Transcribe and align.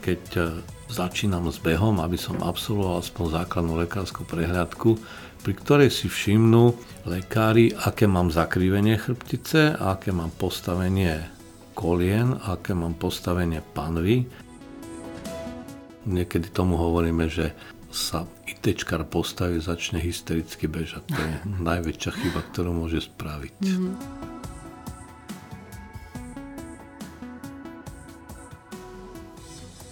keď 0.00 0.22
e, 0.36 0.40
začínam 0.90 1.46
s 1.52 1.60
behom, 1.62 2.02
aby 2.02 2.18
som 2.18 2.40
absolvoval 2.42 3.04
aspoň 3.04 3.44
základnú 3.44 3.78
lekárskú 3.78 4.26
prehľadku, 4.26 4.98
pri 5.40 5.52
ktorej 5.56 5.88
si 5.92 6.08
všimnú 6.08 6.76
lekári, 7.08 7.72
aké 7.72 8.04
mám 8.04 8.28
zakrivenie 8.28 9.00
chrbtice, 9.00 9.78
aké 9.78 10.12
mám 10.12 10.32
postavenie 10.36 11.24
kolien, 11.72 12.36
aké 12.44 12.76
mám 12.76 12.92
postavenie 12.98 13.64
panvy. 13.72 14.28
Niekedy 16.04 16.52
tomu 16.52 16.76
hovoríme, 16.76 17.28
že 17.28 17.56
sa 17.90 18.28
ITčkar 18.46 19.02
postaví, 19.08 19.58
začne 19.58 19.98
hystericky 19.98 20.70
bežať. 20.70 21.02
To 21.10 21.20
je 21.20 21.34
najväčšia 21.58 22.12
chyba, 22.14 22.40
ktorú 22.52 22.70
môže 22.76 23.02
spraviť. 23.08 23.54
Mm-hmm. 23.64 24.29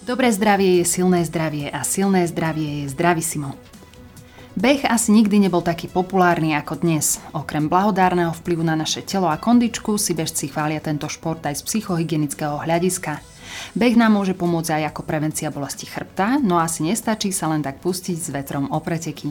Dobré 0.08 0.32
zdravie 0.32 0.80
je 0.80 0.88
silné 0.88 1.20
zdravie 1.28 1.68
a 1.68 1.84
silné 1.84 2.24
zdravie 2.24 2.80
je 2.80 2.96
zdravisimo. 2.96 3.52
Beh 4.56 4.80
asi 4.88 5.12
nikdy 5.12 5.36
nebol 5.36 5.60
taký 5.60 5.84
populárny 5.84 6.56
ako 6.56 6.80
dnes. 6.80 7.20
Okrem 7.36 7.68
blahodárneho 7.68 8.32
vplyvu 8.32 8.64
na 8.64 8.72
naše 8.72 9.04
telo 9.04 9.28
a 9.28 9.36
kondičku 9.36 10.00
si 10.00 10.16
bežci 10.16 10.48
chvália 10.48 10.80
tento 10.80 11.12
šport 11.12 11.44
aj 11.44 11.60
z 11.60 11.62
psychohygienického 11.68 12.56
hľadiska. 12.56 13.20
Beh 13.76 14.00
nám 14.00 14.16
môže 14.16 14.32
pomôcť 14.32 14.80
aj 14.80 14.96
ako 14.96 15.04
prevencia 15.04 15.52
bolesti 15.52 15.84
chrbta, 15.84 16.40
no 16.40 16.56
asi 16.56 16.88
nestačí 16.88 17.28
sa 17.28 17.52
len 17.52 17.60
tak 17.60 17.84
pustiť 17.84 18.16
s 18.16 18.32
vetrom 18.32 18.64
o 18.72 18.80
preteky. 18.80 19.28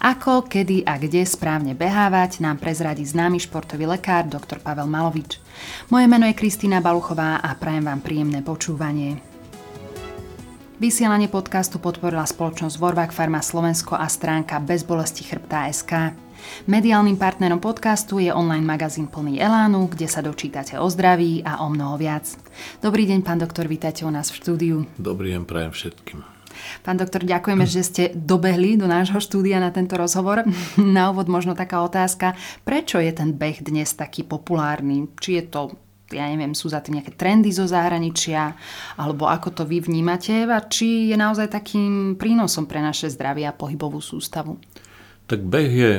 Ako, 0.00 0.48
kedy 0.48 0.88
a 0.88 0.96
kde 0.96 1.28
správne 1.28 1.76
behávať 1.76 2.40
nám 2.40 2.56
prezradí 2.56 3.04
známy 3.04 3.36
športový 3.36 3.84
lekár 3.84 4.24
dr. 4.24 4.64
Pavel 4.64 4.88
Malovič. 4.88 5.36
Moje 5.92 6.08
meno 6.08 6.24
je 6.24 6.32
Kristýna 6.32 6.80
Baluchová 6.80 7.36
a 7.36 7.52
prajem 7.52 7.84
vám 7.84 8.00
príjemné 8.00 8.40
počúvanie. 8.40 9.35
Vysielanie 10.76 11.32
podcastu 11.32 11.80
podporila 11.80 12.28
spoločnosť 12.28 12.76
Vorvak 12.76 13.08
Farma 13.08 13.40
Slovensko 13.40 13.96
a 13.96 14.04
stránka 14.12 14.60
Bezbolesti 14.60 15.24
chrbta 15.24 15.72
SK. 15.72 16.12
Mediálnym 16.68 17.16
partnerom 17.16 17.64
podcastu 17.64 18.20
je 18.20 18.28
online 18.28 18.60
magazín 18.60 19.08
plný 19.08 19.40
Elánu, 19.40 19.88
kde 19.88 20.04
sa 20.04 20.20
dočítate 20.20 20.76
o 20.76 20.84
zdraví 20.92 21.40
a 21.48 21.64
o 21.64 21.72
mnoho 21.72 21.96
viac. 21.96 22.28
Dobrý 22.84 23.08
deň, 23.08 23.24
pán 23.24 23.40
doktor, 23.40 23.72
vítajte 23.72 24.04
u 24.04 24.12
nás 24.12 24.28
v 24.28 24.36
štúdiu. 24.36 24.76
Dobrý 25.00 25.32
deň, 25.32 25.48
prajem 25.48 25.72
všetkým. 25.72 26.20
Pán 26.84 27.00
doktor, 27.00 27.24
ďakujeme, 27.24 27.64
že 27.64 27.80
ste 27.80 28.02
dobehli 28.12 28.76
do 28.76 28.84
nášho 28.84 29.16
štúdia 29.16 29.56
na 29.56 29.72
tento 29.72 29.96
rozhovor. 29.96 30.44
Na 30.76 31.08
úvod 31.08 31.32
možno 31.32 31.56
taká 31.56 31.80
otázka, 31.80 32.36
prečo 32.68 33.00
je 33.00 33.16
ten 33.16 33.32
beh 33.32 33.64
dnes 33.64 33.96
taký 33.96 34.28
populárny? 34.28 35.08
Či 35.16 35.40
je 35.40 35.44
to 35.48 35.60
ja 36.14 36.30
neviem, 36.30 36.54
sú 36.54 36.70
za 36.70 36.78
tým 36.78 37.02
nejaké 37.02 37.18
trendy 37.18 37.50
zo 37.50 37.66
zahraničia, 37.66 38.54
alebo 38.94 39.26
ako 39.26 39.50
to 39.50 39.62
vy 39.66 39.82
vnímate 39.82 40.46
a 40.46 40.62
či 40.62 41.10
je 41.10 41.16
naozaj 41.18 41.50
takým 41.50 42.14
prínosom 42.14 42.70
pre 42.70 42.78
naše 42.78 43.10
zdravie 43.10 43.42
a 43.42 43.56
pohybovú 43.56 43.98
sústavu? 43.98 44.62
Tak 45.26 45.42
beh 45.42 45.70
je 45.74 45.92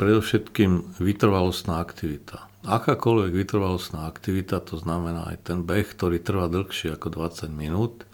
predovšetkým 0.00 0.96
vytrvalostná 0.96 1.84
aktivita. 1.84 2.48
Akákoľvek 2.64 3.32
vytrvalostná 3.34 4.08
aktivita, 4.08 4.62
to 4.64 4.80
znamená 4.80 5.28
aj 5.34 5.52
ten 5.52 5.66
beh, 5.66 5.84
ktorý 5.84 6.22
trvá 6.22 6.48
dlhšie 6.48 6.96
ako 6.96 7.12
20 7.12 7.52
minút, 7.52 8.08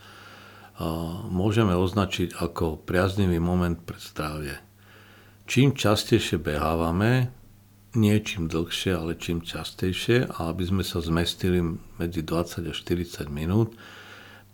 môžeme 1.30 1.78
označiť 1.78 2.34
ako 2.38 2.82
priaznivý 2.82 3.38
moment 3.38 3.78
pre 3.78 3.98
zdravie. 4.00 4.58
Čím 5.46 5.78
častejšie 5.78 6.42
behávame, 6.42 7.30
nie 7.98 8.14
čím 8.22 8.46
dlhšie, 8.46 8.94
ale 8.94 9.18
čím 9.18 9.42
častejšie 9.42 10.30
a 10.30 10.54
aby 10.54 10.62
sme 10.62 10.86
sa 10.86 11.02
zmestili 11.02 11.58
medzi 11.98 12.22
20 12.22 12.70
a 12.70 12.72
40 12.72 13.26
minút, 13.26 13.74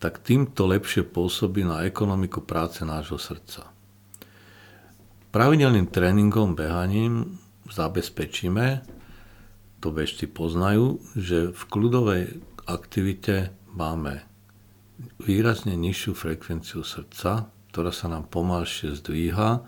tak 0.00 0.24
týmto 0.24 0.64
lepšie 0.64 1.04
pôsobí 1.04 1.64
na 1.64 1.84
ekonomiku 1.84 2.44
práce 2.44 2.84
nášho 2.84 3.20
srdca. 3.20 3.68
Pravidelným 5.32 5.90
tréningom, 5.90 6.52
behaním 6.54 7.40
zabezpečíme, 7.72 8.84
to 9.80 9.88
bežci 9.92 10.28
poznajú, 10.28 11.00
že 11.16 11.52
v 11.52 11.62
kľudovej 11.68 12.22
aktivite 12.64 13.52
máme 13.72 14.24
výrazne 15.20 15.74
nižšiu 15.74 16.12
frekvenciu 16.14 16.84
srdca, 16.84 17.48
ktorá 17.74 17.90
sa 17.90 18.06
nám 18.12 18.30
pomalšie 18.30 18.94
zdvíha, 18.94 19.64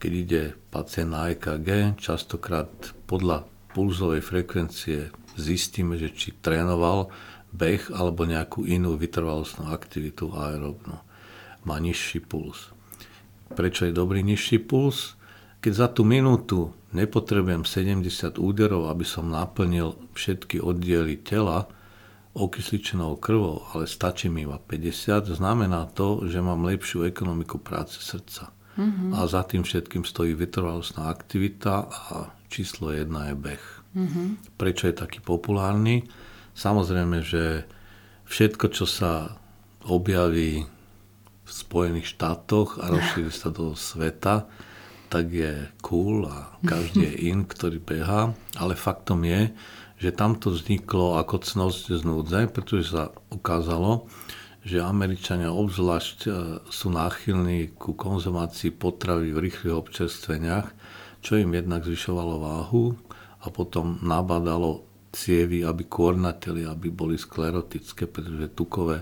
keď 0.00 0.12
ide 0.14 0.42
pacient 0.70 1.10
na 1.12 1.34
EKG, 1.34 2.00
častokrát 2.00 2.93
podľa 3.04 3.44
pulzovej 3.74 4.22
frekvencie 4.22 5.10
zistíme, 5.34 5.98
že 5.98 6.14
či 6.14 6.34
trénoval 6.38 7.10
beh 7.54 7.94
alebo 7.94 8.26
nejakú 8.26 8.66
inú 8.66 8.98
vytrvalostnú 8.98 9.70
aktivitu 9.70 10.34
aerobnú. 10.34 10.98
Má 11.64 11.76
nižší 11.78 12.22
puls. 12.22 12.74
Prečo 13.54 13.86
je 13.86 13.94
dobrý 13.94 14.26
nižší 14.26 14.58
puls? 14.62 15.14
Keď 15.62 15.72
za 15.72 15.88
tú 15.88 16.04
minútu 16.04 16.74
nepotrebujem 16.92 17.64
70 17.64 18.36
úderov, 18.36 18.90
aby 18.90 19.06
som 19.06 19.30
naplnil 19.30 19.96
všetky 20.12 20.60
oddiely 20.60 21.24
tela 21.24 21.70
okysličenou 22.34 23.22
krvou, 23.22 23.62
ale 23.72 23.86
stačí 23.86 24.26
mi 24.26 24.42
iba 24.42 24.58
50, 24.58 25.38
znamená 25.38 25.86
to, 25.94 26.26
že 26.26 26.42
mám 26.42 26.66
lepšiu 26.66 27.06
ekonomiku 27.06 27.62
práce 27.62 28.02
srdca. 28.02 28.50
Mm-hmm. 28.74 29.14
A 29.14 29.18
za 29.30 29.46
tým 29.46 29.62
všetkým 29.62 30.02
stojí 30.02 30.34
vytrvalostná 30.34 31.06
aktivita 31.06 31.86
a 31.86 32.34
číslo 32.54 32.94
jedna 32.94 33.30
je 33.30 33.34
beh. 33.34 33.64
Mm-hmm. 33.94 34.26
Prečo 34.54 34.86
je 34.86 34.94
taký 34.94 35.18
populárny? 35.18 36.06
Samozrejme, 36.54 37.18
že 37.26 37.66
všetko, 38.30 38.66
čo 38.70 38.86
sa 38.86 39.42
objaví 39.84 40.62
v 41.44 41.50
Spojených 41.50 42.14
štátoch 42.14 42.78
a 42.78 42.88
rozšíri 42.94 43.34
sa 43.34 43.50
do 43.50 43.74
sveta, 43.74 44.46
tak 45.12 45.30
je 45.30 45.68
cool 45.84 46.26
a 46.26 46.58
každý 46.64 47.06
je 47.06 47.14
in, 47.30 47.46
ktorý 47.46 47.78
beha, 47.78 48.34
ale 48.58 48.74
faktom 48.74 49.22
je, 49.22 49.52
že 50.00 50.10
tamto 50.10 50.50
vzniklo 50.50 51.20
ako 51.20 51.44
cnosť 51.44 51.82
z 52.00 52.02
núdze, 52.02 52.40
pretože 52.50 52.90
sa 52.90 53.14
ukázalo, 53.30 54.10
že 54.64 54.80
Američania 54.80 55.52
obzvlášť 55.52 56.18
e, 56.24 56.30
sú 56.72 56.88
náchylní 56.88 57.76
ku 57.76 57.92
konzumácii 57.92 58.72
potravy 58.72 59.30
v 59.30 59.42
rýchlych 59.48 59.76
občerstveniach, 59.76 60.72
čo 61.24 61.40
im 61.40 61.56
jednak 61.56 61.80
zvyšovalo 61.80 62.36
váhu 62.36 62.92
a 63.40 63.48
potom 63.48 63.96
nabadalo 64.04 64.84
cievy, 65.08 65.64
aby 65.64 65.88
kornateli, 65.88 66.68
aby 66.68 66.92
boli 66.92 67.16
sklerotické, 67.16 68.04
pretože 68.04 68.52
tukové 68.52 69.00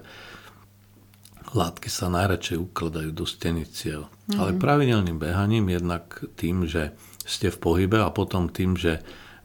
látky 1.52 1.88
sa 1.90 2.06
najradšej 2.08 2.58
ukladajú 2.62 3.10
do 3.10 3.26
steny 3.26 3.66
ciev. 3.66 4.06
Mm-hmm. 4.06 4.38
Ale 4.38 4.50
pravidelným 4.54 5.18
behaním, 5.18 5.66
jednak 5.74 6.22
tým, 6.38 6.64
že 6.70 6.94
ste 7.26 7.50
v 7.50 7.58
pohybe 7.58 7.98
a 7.98 8.14
potom 8.14 8.48
tým, 8.48 8.78
že 8.78 9.02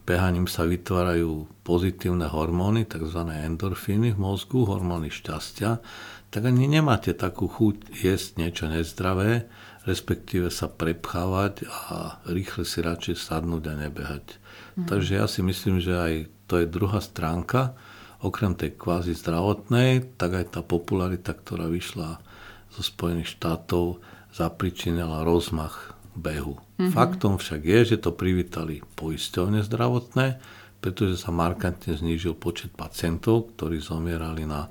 behaním 0.08 0.48
sa 0.48 0.64
vytvárajú 0.64 1.50
pozitívne 1.68 2.32
hormóny, 2.32 2.88
tzv. 2.88 3.28
endorfíny 3.28 4.16
v 4.16 4.22
mozgu, 4.22 4.64
hormóny 4.64 5.12
šťastia, 5.12 5.84
tak 6.32 6.42
ani 6.48 6.68
nemáte 6.68 7.12
takú 7.12 7.52
chuť 7.52 7.92
jesť 7.92 8.40
niečo 8.40 8.66
nezdravé, 8.72 9.48
respektíve 9.88 10.52
sa 10.52 10.68
prepchávať 10.68 11.64
a 11.72 12.20
rýchle 12.28 12.68
si 12.68 12.84
radšej 12.84 13.16
sadnúť 13.16 13.64
a 13.72 13.74
nebehať. 13.88 14.26
Mm. 14.76 14.86
Takže 14.92 15.12
ja 15.16 15.26
si 15.32 15.40
myslím, 15.40 15.80
že 15.80 15.96
aj 15.96 16.14
to 16.52 16.60
je 16.60 16.68
druhá 16.68 17.00
stránka, 17.00 17.74
okrem 18.20 18.54
tej 18.58 18.76
kvázi 18.76 19.16
zdravotnej, 19.16 20.20
tak 20.20 20.36
aj 20.36 20.46
tá 20.60 20.62
popularita, 20.62 21.32
ktorá 21.32 21.72
vyšla 21.72 22.20
zo 22.74 22.82
Spojených 22.84 23.40
štátov, 23.40 24.04
zapričinila 24.34 25.26
rozmach 25.26 25.98
behu. 26.18 26.58
Mm-hmm. 26.78 26.94
Faktom 26.94 27.38
však 27.38 27.62
je, 27.64 27.80
že 27.96 27.98
to 28.02 28.14
privítali 28.14 28.82
poisťovne 28.98 29.62
zdravotné, 29.66 30.42
pretože 30.82 31.18
sa 31.18 31.34
markantne 31.34 31.94
znížil 31.98 32.38
počet 32.38 32.74
pacientov, 32.74 33.54
ktorí 33.58 33.82
zomierali 33.82 34.46
na 34.46 34.70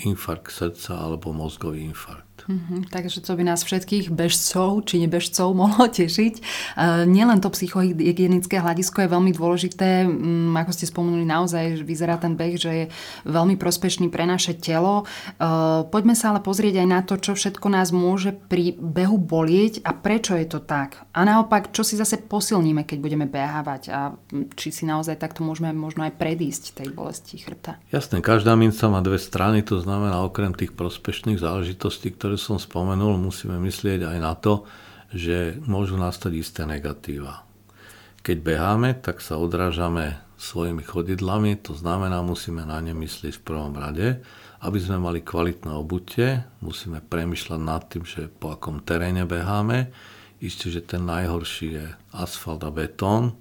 infarkt 0.00 0.52
srdca 0.52 1.00
alebo 1.00 1.32
mozgový 1.32 1.84
infarkt. 1.88 2.27
Mm-hmm, 2.48 2.88
takže 2.88 3.20
to 3.20 3.36
by 3.36 3.44
nás 3.44 3.60
všetkých 3.60 4.08
bežcov 4.08 4.88
či 4.88 5.04
nebežcov 5.04 5.52
mohlo 5.60 5.84
tešiť. 5.84 6.34
E, 6.34 6.42
nielen 7.04 7.44
to 7.44 7.52
psychohygienické 7.52 8.64
hľadisko 8.64 9.04
je 9.04 9.12
veľmi 9.12 9.36
dôležité, 9.36 10.08
mm, 10.08 10.56
ako 10.56 10.72
ste 10.72 10.88
spomenuli 10.88 11.28
naozaj, 11.28 11.84
vyzerá 11.84 12.16
ten 12.16 12.40
beh, 12.40 12.56
že 12.56 12.72
je 12.72 12.84
veľmi 13.28 13.60
prospešný 13.60 14.08
pre 14.08 14.24
naše 14.24 14.56
telo. 14.56 15.04
E, 15.04 15.44
poďme 15.92 16.16
sa 16.16 16.32
ale 16.32 16.40
pozrieť 16.40 16.80
aj 16.80 16.88
na 16.88 17.00
to, 17.04 17.20
čo 17.20 17.36
všetko 17.36 17.68
nás 17.68 17.92
môže 17.92 18.32
pri 18.32 18.72
behu 18.80 19.20
bolieť 19.20 19.84
a 19.84 19.92
prečo 19.92 20.32
je 20.32 20.48
to 20.48 20.64
tak. 20.64 21.04
A 21.12 21.28
naopak, 21.28 21.68
čo 21.76 21.84
si 21.84 22.00
zase 22.00 22.16
posilníme, 22.16 22.88
keď 22.88 22.98
budeme 23.04 23.26
behávať 23.28 23.82
a 23.92 24.16
či 24.56 24.72
si 24.72 24.88
naozaj 24.88 25.20
takto 25.20 25.44
môžeme 25.44 25.76
možno 25.76 26.08
aj 26.08 26.16
predísť 26.16 26.80
tej 26.80 26.96
bolesti 26.96 27.36
chrbta. 27.36 27.76
Jasné, 27.92 28.24
každá 28.24 28.56
minca 28.56 28.88
má 28.88 29.04
dve 29.04 29.20
strany, 29.20 29.60
to 29.60 29.84
znamená 29.84 30.24
okrem 30.24 30.56
tých 30.56 30.72
prospešných 30.72 31.36
záležitostí, 31.36 32.16
ktoré 32.16 32.37
som 32.40 32.56
spomenul, 32.56 33.18
musíme 33.18 33.58
myslieť 33.58 34.06
aj 34.06 34.18
na 34.22 34.32
to, 34.38 34.64
že 35.10 35.58
môžu 35.66 35.98
nastať 35.98 36.32
isté 36.38 36.62
negatíva. 36.64 37.44
Keď 38.22 38.36
beháme, 38.40 38.94
tak 39.02 39.20
sa 39.20 39.36
odrážame 39.36 40.20
svojimi 40.38 40.86
chodidlami, 40.86 41.58
to 41.58 41.74
znamená, 41.74 42.22
musíme 42.22 42.62
na 42.62 42.78
ne 42.78 42.94
myslieť 42.94 43.42
v 43.42 43.46
prvom 43.46 43.74
rade 43.74 44.22
aby 44.58 44.78
sme 44.82 44.98
mali 44.98 45.22
kvalitné 45.22 45.70
obutie, 45.70 46.42
musíme 46.66 46.98
premyšľať 46.98 47.60
nad 47.62 47.82
tým, 47.86 48.02
že 48.02 48.26
po 48.26 48.50
akom 48.50 48.82
teréne 48.82 49.22
beháme. 49.22 49.94
Isté, 50.42 50.70
že 50.70 50.82
ten 50.82 51.06
najhorší 51.06 51.66
je 51.78 51.86
asfalt 52.14 52.62
a 52.66 52.70
betón, 52.70 53.38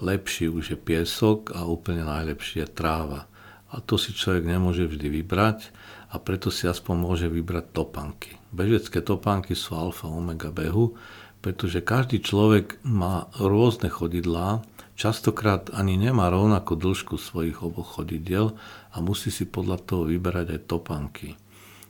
lepší 0.00 0.52
už 0.52 0.76
je 0.76 0.78
piesok 0.80 1.52
a 1.56 1.64
úplne 1.64 2.04
najlepší 2.04 2.64
je 2.64 2.68
tráva. 2.68 3.28
A 3.72 3.80
to 3.80 3.96
si 3.96 4.12
človek 4.12 4.44
nemôže 4.44 4.84
vždy 4.84 5.08
vybrať 5.20 5.72
a 6.14 6.16
preto 6.22 6.54
si 6.54 6.70
aspoň 6.70 6.94
môže 6.94 7.26
vybrať 7.26 7.74
topanky. 7.74 8.38
Bežecké 8.54 9.02
topánky 9.02 9.58
sú 9.58 9.74
alfa 9.74 10.06
omega 10.06 10.54
behu, 10.54 10.94
pretože 11.42 11.82
každý 11.82 12.22
človek 12.22 12.78
má 12.86 13.26
rôzne 13.34 13.90
chodidlá, 13.90 14.62
častokrát 14.94 15.74
ani 15.74 15.98
nemá 15.98 16.30
rovnako 16.30 16.78
dĺžku 16.78 17.18
svojich 17.18 17.58
oboch 17.66 17.98
chodidiel 17.98 18.54
a 18.94 19.02
musí 19.02 19.34
si 19.34 19.42
podľa 19.42 19.82
toho 19.82 20.02
vyberať 20.06 20.54
aj 20.54 20.60
topanky. 20.70 21.28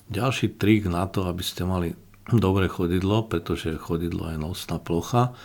Ďalší 0.09 0.57
trik 0.57 0.89
na 0.89 1.05
to, 1.05 1.29
aby 1.29 1.45
ste 1.45 1.69
mali 1.69 1.93
dobré 2.33 2.73
chodidlo, 2.73 3.29
pretože 3.29 3.77
chodidlo 3.77 4.33
je 4.33 4.41
nosná 4.41 4.81
plocha, 4.81 5.37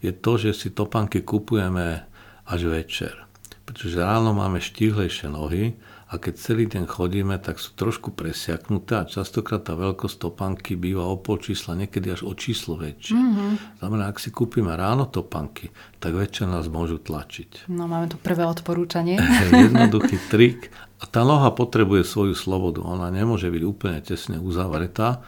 je 0.00 0.14
to, 0.14 0.38
že 0.38 0.54
si 0.54 0.68
topanky 0.70 1.26
kupujeme 1.26 2.06
až 2.46 2.60
večer. 2.70 3.26
Pretože 3.66 4.00
ráno 4.00 4.32
máme 4.32 4.62
štíhlejšie 4.62 5.28
nohy 5.28 5.76
a 6.10 6.18
keď 6.18 6.34
celý 6.42 6.66
deň 6.66 6.90
chodíme, 6.90 7.38
tak 7.38 7.62
sú 7.62 7.70
trošku 7.78 8.10
presiaknuté 8.10 8.98
a 8.98 9.06
častokrát 9.06 9.62
tá 9.62 9.78
veľkosť 9.78 10.18
topánky 10.18 10.74
býva 10.74 11.06
o 11.06 11.14
pol 11.14 11.38
čísla, 11.38 11.78
niekedy 11.78 12.10
až 12.10 12.26
o 12.26 12.34
číslo 12.34 12.74
väčšie. 12.74 13.14
Mm-hmm. 13.14 13.50
Znamená, 13.78 14.10
ak 14.10 14.18
si 14.18 14.34
kúpime 14.34 14.74
ráno 14.74 15.06
topánky, 15.06 15.70
tak 16.02 16.18
večer 16.18 16.50
nás 16.50 16.66
môžu 16.66 16.98
tlačiť. 16.98 17.70
No 17.70 17.86
máme 17.86 18.10
tu 18.10 18.18
prvé 18.18 18.42
odporúčanie. 18.42 19.22
Jednoduchý 19.54 20.18
trik. 20.26 20.74
A 20.98 21.06
tá 21.06 21.22
noha 21.22 21.54
potrebuje 21.54 22.02
svoju 22.02 22.34
slobodu. 22.34 22.82
Ona 22.82 23.06
nemôže 23.14 23.46
byť 23.46 23.62
úplne 23.62 24.02
tesne 24.02 24.42
uzavretá. 24.42 25.22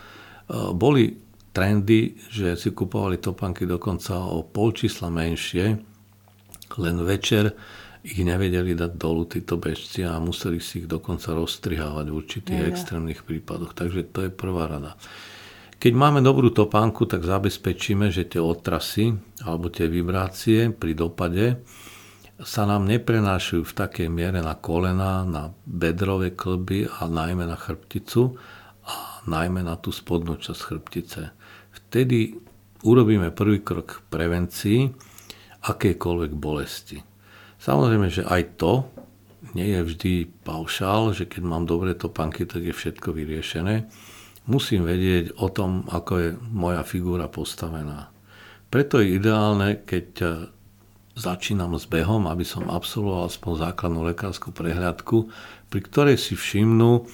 E, 0.50 0.74
boli 0.74 1.22
trendy, 1.54 2.18
že 2.26 2.58
si 2.58 2.74
kupovali 2.74 3.22
topánky 3.22 3.70
dokonca 3.70 4.18
o 4.18 4.42
pol 4.42 4.74
čísla 4.74 5.14
menšie, 5.14 5.78
len 6.74 6.96
večer 7.06 7.54
ich 8.02 8.18
nevedeli 8.18 8.74
dať 8.74 8.98
dolu 8.98 9.30
títo 9.30 9.62
bežci 9.62 10.02
a 10.02 10.18
museli 10.18 10.58
si 10.58 10.82
ich 10.82 10.88
dokonca 10.90 11.30
rozstrihávať 11.38 12.06
v 12.10 12.18
určitých 12.18 12.60
ja, 12.60 12.68
extrémnych 12.68 13.22
prípadoch. 13.22 13.78
Takže 13.78 14.10
to 14.10 14.26
je 14.26 14.30
prvá 14.34 14.66
rada. 14.66 14.98
Keď 15.78 15.92
máme 15.98 16.22
dobrú 16.22 16.54
topánku, 16.54 17.10
tak 17.10 17.26
zabezpečíme, 17.26 18.10
že 18.10 18.26
tie 18.26 18.38
otrasy 18.38 19.14
alebo 19.42 19.66
tie 19.70 19.90
vibrácie 19.90 20.70
pri 20.70 20.94
dopade 20.94 21.58
sa 22.42 22.66
nám 22.66 22.90
neprenášajú 22.90 23.62
v 23.62 23.76
takej 23.78 24.08
miere 24.10 24.42
na 24.42 24.58
kolena, 24.58 25.22
na 25.22 25.54
bedrové 25.62 26.34
klby 26.34 26.90
a 26.90 27.06
najmä 27.06 27.46
na 27.46 27.54
chrbticu 27.54 28.34
a 28.82 29.22
najmä 29.30 29.62
na 29.62 29.78
tú 29.78 29.94
spodnú 29.94 30.38
časť 30.38 30.60
chrbtice. 30.62 31.22
Vtedy 31.70 32.34
urobíme 32.82 33.30
prvý 33.30 33.62
krok 33.62 33.86
k 33.86 34.02
prevencii 34.10 34.90
akejkoľvek 35.62 36.32
bolesti. 36.34 37.11
Samozrejme, 37.62 38.10
že 38.10 38.26
aj 38.26 38.58
to 38.58 38.90
nie 39.54 39.70
je 39.70 39.80
vždy 39.86 40.12
paušál, 40.42 41.14
že 41.14 41.30
keď 41.30 41.42
mám 41.46 41.64
dobré 41.70 41.94
topánky, 41.94 42.42
tak 42.42 42.66
je 42.66 42.74
všetko 42.74 43.14
vyriešené. 43.14 43.86
Musím 44.50 44.82
vedieť 44.82 45.38
o 45.38 45.46
tom, 45.46 45.86
ako 45.86 46.12
je 46.18 46.30
moja 46.50 46.82
figúra 46.82 47.30
postavená. 47.30 48.10
Preto 48.66 48.98
je 48.98 49.14
ideálne, 49.14 49.78
keď 49.86 50.06
e, 50.18 50.26
začínam 51.14 51.78
s 51.78 51.86
behom, 51.86 52.26
aby 52.26 52.42
som 52.42 52.66
absolvoval 52.66 53.30
aspoň 53.30 53.70
základnú 53.70 54.00
lekárskú 54.10 54.50
prehľadku, 54.50 55.30
pri 55.70 55.80
ktorej 55.86 56.18
si 56.18 56.34
všimnú 56.34 57.06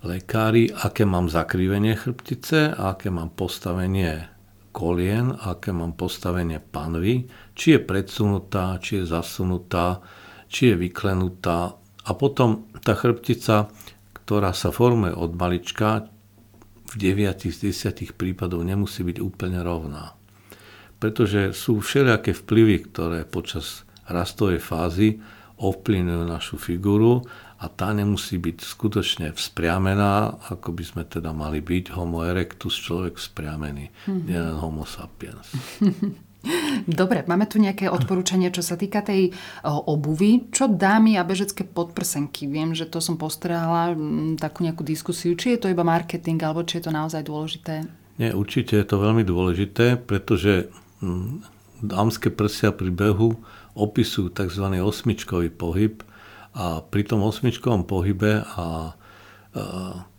lekári, 0.00 0.72
aké 0.72 1.04
mám 1.04 1.28
zakrivenie 1.28 1.92
chrbtice, 1.92 2.72
aké 2.72 3.12
mám 3.12 3.28
postavenie 3.36 4.31
kolien, 4.72 5.36
aké 5.36 5.70
mám 5.70 5.94
postavenie 5.94 6.58
panvy, 6.58 7.28
či 7.52 7.76
je 7.76 7.80
predsunutá, 7.84 8.80
či 8.80 9.04
je 9.04 9.12
zasunutá, 9.12 10.00
či 10.48 10.72
je 10.72 10.88
vyklenutá. 10.88 11.76
A 11.78 12.10
potom 12.16 12.66
tá 12.82 12.96
chrbtica, 12.96 13.70
ktorá 14.16 14.50
sa 14.56 14.74
formuje 14.74 15.14
od 15.14 15.36
malička, 15.36 16.08
v 16.92 16.94
9 16.98 17.48
z 17.48 17.72
10 17.72 18.16
prípadov 18.16 18.60
nemusí 18.64 19.00
byť 19.00 19.16
úplne 19.20 19.64
rovná. 19.64 20.12
Pretože 21.00 21.56
sú 21.56 21.80
všelijaké 21.80 22.36
vplyvy, 22.36 22.76
ktoré 22.92 23.24
počas 23.24 23.88
rastovej 24.08 24.60
fázy 24.60 25.16
ovplyvňujú 25.62 26.22
našu 26.26 26.56
figuru 26.58 27.22
a 27.62 27.70
tá 27.70 27.94
nemusí 27.94 28.42
byť 28.42 28.58
skutočne 28.58 29.30
vzpriamená, 29.38 30.42
ako 30.50 30.74
by 30.74 30.82
sme 30.82 31.02
teda 31.06 31.30
mali 31.30 31.62
byť 31.62 31.94
homo 31.94 32.26
erectus, 32.26 32.74
človek 32.74 33.22
vzpriamený, 33.22 33.86
mm-hmm. 33.86 34.26
nielen 34.26 34.58
homo 34.58 34.82
sapiens. 34.82 35.46
Dobre, 36.82 37.22
máme 37.30 37.46
tu 37.46 37.62
nejaké 37.62 37.86
odporúčanie, 37.86 38.50
čo 38.50 38.66
sa 38.66 38.74
týka 38.74 38.98
tej 39.06 39.30
obuvy. 39.62 40.50
Čo 40.50 40.74
dámy 40.74 41.14
a 41.14 41.22
bežecké 41.22 41.62
podprsenky? 41.62 42.50
Viem, 42.50 42.74
že 42.74 42.90
to 42.90 42.98
som 42.98 43.14
postrehla 43.14 43.94
takú 44.42 44.66
nejakú 44.66 44.82
diskusiu, 44.82 45.38
či 45.38 45.54
je 45.54 45.62
to 45.62 45.70
iba 45.70 45.86
marketing, 45.86 46.42
alebo 46.42 46.66
či 46.66 46.82
je 46.82 46.90
to 46.90 46.92
naozaj 46.92 47.22
dôležité. 47.22 47.86
Nie, 48.18 48.34
určite 48.34 48.74
je 48.74 48.86
to 48.90 48.98
veľmi 48.98 49.22
dôležité, 49.22 50.02
pretože 50.02 50.66
dámske 51.78 52.34
prsia 52.34 52.74
pri 52.74 52.90
behu 52.90 53.38
opisujú 53.78 54.34
tzv. 54.34 54.66
osmičkový 54.82 55.46
pohyb, 55.54 56.02
a 56.52 56.84
pri 56.84 57.02
tom 57.08 57.24
osmičkovom 57.24 57.88
pohybe 57.88 58.44
a, 58.44 58.46
a 58.56 58.66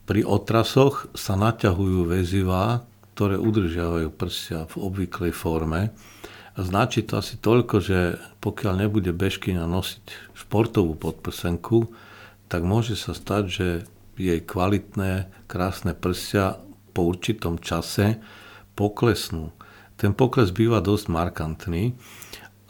pri 0.03 0.21
otrasoch 0.27 1.07
sa 1.15 1.39
naťahujú 1.39 2.09
väzivá, 2.09 2.83
ktoré 3.13 3.37
udržiavajú 3.39 4.09
prsia 4.11 4.65
v 4.67 4.75
obvyklej 4.81 5.31
forme. 5.31 5.93
A 6.53 6.59
značí 6.61 7.01
to 7.05 7.17
asi 7.17 7.37
toľko, 7.37 7.75
že 7.81 8.21
pokiaľ 8.41 8.85
nebude 8.85 9.09
bežkyňa 9.09 9.65
nosiť 9.65 10.35
športovú 10.37 10.93
podprsenku, 10.97 11.89
tak 12.49 12.61
môže 12.61 12.93
sa 12.93 13.17
stať, 13.17 13.43
že 13.49 13.67
jej 14.17 14.41
kvalitné, 14.41 15.29
krásne 15.49 15.97
prsia 15.97 16.61
po 16.93 17.09
určitom 17.09 17.57
čase 17.57 18.21
poklesnú. 18.77 19.49
Ten 19.97 20.13
pokles 20.13 20.53
býva 20.53 20.81
dosť 20.81 21.05
markantný 21.09 21.97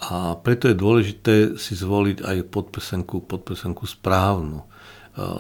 a 0.10 0.36
preto 0.36 0.68
je 0.68 0.76
dôležité 0.76 1.36
si 1.56 1.74
zvoliť 1.80 2.26
aj 2.26 2.38
podprsenku, 2.52 3.24
podprsenku 3.24 3.88
správnu. 3.88 4.60
E, 4.60 4.66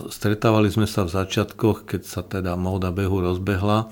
stretávali 0.07 0.71
sme 0.71 0.87
sa 0.87 1.03
v 1.03 1.11
začiatkoch, 1.11 1.83
keď 1.83 2.01
sa 2.07 2.21
teda 2.23 2.55
móda 2.55 2.93
behu 2.95 3.19
rozbehla, 3.19 3.91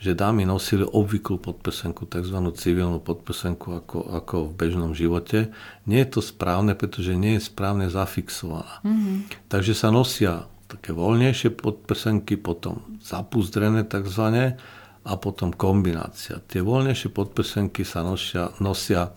že 0.00 0.16
dámy 0.16 0.48
nosili 0.48 0.84
obvyklú 0.84 1.40
podprsenku, 1.40 2.08
tzv. 2.08 2.36
civilnú 2.56 3.04
podprsenku 3.04 3.84
ako, 3.84 3.98
ako 4.16 4.36
v 4.48 4.52
bežnom 4.56 4.92
živote. 4.96 5.52
Nie 5.84 6.08
je 6.08 6.16
to 6.16 6.20
správne, 6.24 6.72
pretože 6.72 7.12
nie 7.12 7.36
je 7.36 7.44
správne 7.44 7.92
zafixovaná. 7.92 8.80
Mm-hmm. 8.80 9.48
Takže 9.52 9.72
sa 9.76 9.92
nosia 9.92 10.48
také 10.70 10.96
voľnejšie 10.96 11.52
podprsenky, 11.52 12.40
potom 12.40 12.96
zapuzdrené 13.04 13.84
tzv. 13.84 14.56
a 15.04 15.12
potom 15.20 15.52
kombinácia. 15.52 16.40
Tie 16.48 16.64
voľnejšie 16.64 17.12
podprsenky 17.12 17.84
sa 17.84 18.00
nosia, 18.00 18.56
nosia 18.56 19.12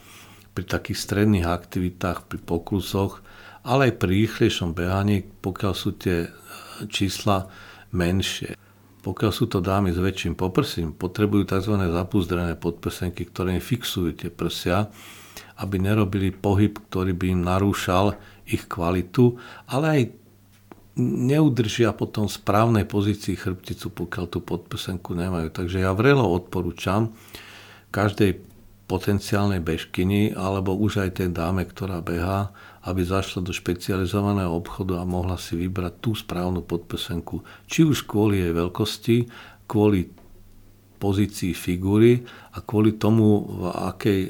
pri 0.54 0.64
takých 0.70 1.02
stredných 1.02 1.50
aktivitách, 1.50 2.30
pri 2.30 2.40
poklusoch, 2.42 3.26
ale 3.66 3.90
aj 3.90 3.94
pri 3.98 4.12
rýchlejšom 4.24 4.78
behaní, 4.78 5.26
pokiaľ 5.42 5.74
sú 5.74 5.98
tie 5.98 6.28
e, 6.28 6.30
čísla 6.88 7.50
menšie. 7.94 8.54
Pokiaľ 9.04 9.32
sú 9.36 9.52
to 9.52 9.60
dámy 9.60 9.92
s 9.92 10.00
väčším 10.00 10.40
poprsím, 10.40 10.96
potrebujú 10.96 11.44
tzv. 11.44 11.76
zapuzdrené 11.76 12.56
podprsenky, 12.56 13.28
ktoré 13.28 13.60
im 13.60 13.64
fixujú 13.64 14.16
tie 14.16 14.32
prsia, 14.32 14.88
aby 15.60 15.76
nerobili 15.76 16.32
pohyb, 16.32 16.80
ktorý 16.88 17.12
by 17.12 17.26
im 17.36 17.42
narúšal 17.44 18.16
ich 18.48 18.64
kvalitu, 18.68 19.36
ale 19.68 19.86
aj 19.86 20.02
neudržia 21.04 21.92
potom 21.92 22.30
v 22.30 22.38
správnej 22.38 22.86
pozícii 22.86 23.34
chrbticu, 23.34 23.90
pokiaľ 23.92 24.26
tú 24.30 24.40
podprsenku 24.46 25.18
nemajú. 25.18 25.50
Takže 25.50 25.82
ja 25.82 25.92
vrelo 25.92 26.30
odporúčam 26.30 27.12
každej 27.90 28.53
potenciálnej 28.84 29.64
bežkyni 29.64 30.36
alebo 30.36 30.76
už 30.76 31.08
aj 31.08 31.24
tej 31.24 31.30
dáme, 31.32 31.64
ktorá 31.64 32.04
behá, 32.04 32.52
aby 32.84 33.02
zašla 33.08 33.48
do 33.48 33.56
špecializovaného 33.56 34.52
obchodu 34.52 35.00
a 35.00 35.08
mohla 35.08 35.40
si 35.40 35.56
vybrať 35.56 35.94
tú 36.04 36.12
správnu 36.12 36.68
podpesenku. 36.68 37.42
Či 37.66 37.88
už 37.88 38.04
kvôli 38.04 38.44
jej 38.44 38.52
veľkosti, 38.52 39.18
kvôli 39.72 40.12
pozícii 41.00 41.52
figúry 41.52 42.24
a 42.56 42.64
kvôli 42.64 42.96
tomu, 42.96 43.44
v 43.44 43.64
akej, 43.72 44.22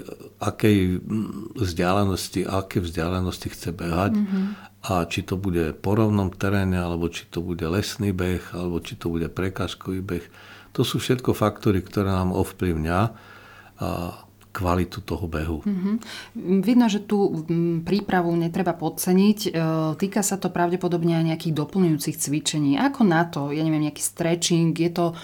akej 0.42 1.06
vzdialenosti, 1.54 2.50
aké 2.50 2.82
vzdialenosti 2.82 3.48
chce 3.54 3.70
behať 3.70 4.18
mm-hmm. 4.18 4.46
a 4.90 5.06
či 5.06 5.22
to 5.22 5.38
bude 5.38 5.78
po 5.86 5.94
rovnom 5.94 6.34
teréne, 6.34 6.82
alebo 6.82 7.14
či 7.14 7.30
to 7.30 7.46
bude 7.46 7.62
lesný 7.62 8.10
beh, 8.10 8.58
alebo 8.58 8.82
či 8.82 8.98
to 8.98 9.14
bude 9.14 9.30
prekážkový 9.30 10.02
beh. 10.02 10.26
To 10.74 10.82
sú 10.82 10.98
všetko 10.98 11.38
faktory, 11.38 11.86
ktoré 11.86 12.10
nám 12.10 12.34
ovplyvňa 12.34 13.00
a 13.78 13.90
kvalitu 14.54 15.02
toho 15.02 15.26
behu. 15.26 15.66
Mm-hmm. 15.66 15.96
Vidno, 16.62 16.86
že 16.86 17.02
tú 17.02 17.44
prípravu 17.82 18.30
netreba 18.38 18.78
podceniť. 18.78 19.40
E, 19.44 19.52
týka 19.98 20.22
sa 20.22 20.38
to 20.38 20.54
pravdepodobne 20.54 21.18
aj 21.18 21.34
nejakých 21.34 21.58
doplňujúcich 21.58 22.16
cvičení. 22.22 22.78
Ako 22.78 23.02
na 23.02 23.26
to? 23.26 23.50
Ja 23.50 23.66
neviem, 23.66 23.90
nejaký 23.90 24.06
stretching? 24.06 24.78
Je 24.78 24.94
to 24.94 25.18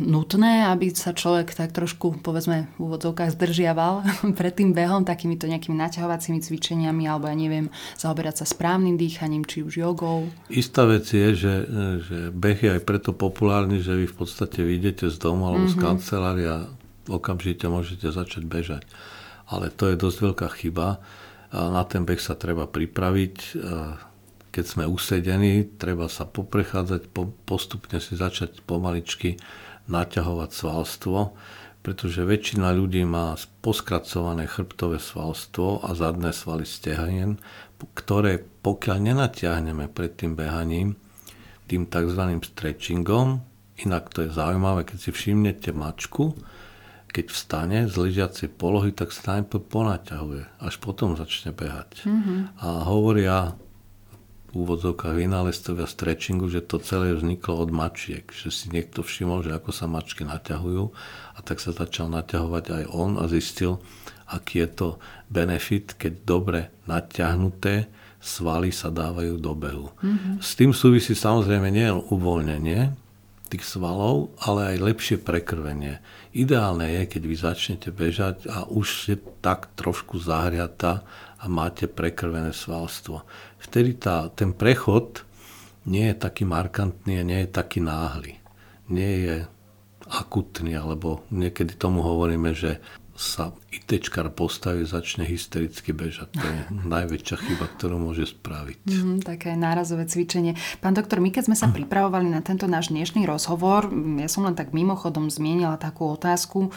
nutné, 0.00 0.64
aby 0.64 0.88
sa 0.96 1.12
človek 1.12 1.52
tak 1.52 1.76
trošku, 1.76 2.24
povedzme, 2.24 2.72
v 2.80 2.88
úvodzovkách 2.88 3.36
zdržiaval 3.36 4.00
pred 4.38 4.52
tým 4.56 4.72
behom, 4.72 5.04
takýmito 5.04 5.44
nejakými 5.44 5.76
naťahovacími 5.76 6.40
cvičeniami, 6.40 7.04
alebo 7.04 7.28
ja 7.28 7.36
neviem, 7.36 7.68
zaoberať 8.00 8.44
sa 8.44 8.46
správnym 8.48 8.96
dýchaním, 8.96 9.44
či 9.44 9.60
už 9.60 9.76
jogou? 9.76 10.32
Istá 10.48 10.88
vec 10.88 11.04
je, 11.12 11.36
že, 11.36 11.54
že 12.00 12.18
beh 12.32 12.58
je 12.64 12.70
aj 12.80 12.82
preto 12.88 13.12
populárny, 13.12 13.84
že 13.84 13.92
vy 13.92 14.08
v 14.08 14.16
podstate 14.16 14.64
vyjdete 14.64 15.12
z 15.12 15.16
domu 15.20 15.44
alebo 15.44 15.68
mm-hmm. 15.68 15.76
z 15.76 15.80
mhm. 15.80 15.84
kancelária, 15.84 16.54
okamžite 17.08 17.66
môžete 17.66 18.12
začať 18.12 18.44
bežať. 18.44 18.84
Ale 19.48 19.72
to 19.72 19.88
je 19.88 19.96
dosť 19.96 20.18
veľká 20.32 20.48
chyba. 20.60 21.00
Na 21.52 21.82
ten 21.88 22.04
beh 22.04 22.20
sa 22.20 22.36
treba 22.36 22.68
pripraviť 22.68 23.56
keď 24.58 24.64
sme 24.66 24.90
usedení, 24.90 25.78
treba 25.78 26.10
sa 26.10 26.26
poprechádzať, 26.26 27.14
po, 27.14 27.30
postupne 27.46 28.02
si 28.02 28.18
začať 28.18 28.64
pomaličky 28.66 29.38
naťahovať 29.86 30.50
svalstvo, 30.50 31.38
pretože 31.86 32.26
väčšina 32.26 32.74
ľudí 32.74 33.06
má 33.06 33.38
poskracované 33.62 34.50
chrbtové 34.50 34.98
svalstvo 34.98 35.86
a 35.86 35.94
zadné 35.94 36.34
svaly 36.34 36.66
stehanien, 36.66 37.38
ktoré 37.94 38.42
pokiaľ 38.66 38.98
nenatiahneme 39.14 39.86
pred 39.86 40.18
tým 40.18 40.34
behaním, 40.34 40.98
tým 41.70 41.86
tzv. 41.86 42.42
stretchingom, 42.42 43.44
inak 43.86 44.10
to 44.10 44.26
je 44.26 44.34
zaujímavé, 44.34 44.88
keď 44.90 44.98
si 44.98 45.10
všimnete 45.14 45.70
mačku, 45.70 46.34
keď 47.08 47.26
vstane 47.32 47.78
z 47.88 47.94
ležiacej 47.96 48.48
polohy, 48.54 48.92
tak 48.92 49.10
sa 49.16 49.40
najprv 49.40 49.64
ponaťahuje, 49.64 50.44
až 50.60 50.74
potom 50.78 51.16
začne 51.16 51.56
behať. 51.56 52.04
Mm-hmm. 52.04 52.38
A 52.60 52.68
hovoria 52.84 53.56
v 54.48 54.64
úvodzovkách 54.64 55.12
vynálezcovia 55.12 55.84
stretchingu, 55.84 56.48
že 56.48 56.64
to 56.64 56.80
celé 56.80 57.12
vzniklo 57.12 57.60
od 57.64 57.70
mačiek, 57.72 58.24
že 58.32 58.48
si 58.48 58.72
niekto 58.72 59.04
všimol, 59.04 59.44
že 59.44 59.52
ako 59.52 59.70
sa 59.76 59.84
mačky 59.84 60.24
naťahujú 60.24 60.84
a 61.36 61.38
tak 61.44 61.60
sa 61.60 61.76
začal 61.76 62.08
naťahovať 62.08 62.64
aj 62.72 62.84
on 62.88 63.20
a 63.20 63.28
zistil, 63.28 63.80
aký 64.28 64.64
je 64.64 64.68
to 64.72 64.88
benefit, 65.28 65.96
keď 66.00 66.12
dobre 66.24 66.60
naťahnuté 66.88 67.92
svaly 68.18 68.72
sa 68.72 68.88
dávajú 68.88 69.36
do 69.36 69.52
behu. 69.52 69.88
Mm-hmm. 70.00 70.34
S 70.40 70.56
tým 70.56 70.72
súvisí 70.72 71.12
samozrejme 71.12 71.68
nie 71.68 71.88
uvoľnenie 71.92 73.07
tých 73.48 73.64
svalov, 73.64 74.36
ale 74.44 74.76
aj 74.76 74.84
lepšie 74.84 75.16
prekrvenie. 75.24 75.98
Ideálne 76.36 76.86
je, 76.86 77.02
keď 77.08 77.22
vy 77.24 77.36
začnete 77.36 77.88
bežať 77.88 78.46
a 78.52 78.68
už 78.68 78.88
je 79.08 79.16
tak 79.40 79.72
trošku 79.74 80.20
zahriatá 80.20 81.02
a 81.40 81.48
máte 81.48 81.88
prekrvené 81.88 82.52
svalstvo. 82.52 83.24
Vtedy 83.56 83.96
tá, 83.96 84.28
ten 84.28 84.52
prechod 84.52 85.24
nie 85.88 86.12
je 86.12 86.16
taký 86.20 86.44
markantný 86.44 87.18
a 87.18 87.24
nie 87.24 87.40
je 87.46 87.50
taký 87.50 87.80
náhly. 87.80 88.36
Nie 88.92 89.12
je 89.24 89.36
akutný, 90.08 90.76
alebo 90.76 91.24
niekedy 91.32 91.76
tomu 91.76 92.04
hovoríme, 92.04 92.52
že 92.52 92.80
sa 93.18 93.50
ITčkar 93.74 94.30
postaví, 94.30 94.86
začne 94.86 95.26
hystericky 95.26 95.90
bežať. 95.90 96.30
To 96.38 96.46
je 96.46 96.60
najväčšia 96.94 97.36
chyba, 97.36 97.66
ktorú 97.66 97.98
môže 97.98 98.30
spraviť. 98.30 98.78
Mm, 98.86 99.18
také 99.26 99.58
nárazové 99.58 100.06
cvičenie. 100.06 100.54
Pán 100.78 100.94
doktor, 100.94 101.18
my 101.18 101.34
keď 101.34 101.50
sme 101.50 101.58
sa 101.58 101.66
pripravovali 101.66 102.30
na 102.30 102.40
tento 102.46 102.70
náš 102.70 102.94
dnešný 102.94 103.26
rozhovor, 103.26 103.90
ja 104.22 104.30
som 104.30 104.46
len 104.46 104.54
tak 104.54 104.70
mimochodom 104.70 105.28
zmienila 105.34 105.74
takú 105.82 106.14
otázku, 106.14 106.70